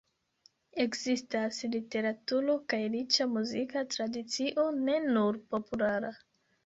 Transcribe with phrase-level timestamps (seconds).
[0.85, 6.15] Ekzistas literaturo kaj riĉa muzika tradicio, ne nur populara.